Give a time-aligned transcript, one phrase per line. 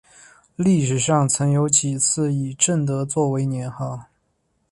[0.55, 4.05] 历史上曾有几次以正德作为年号。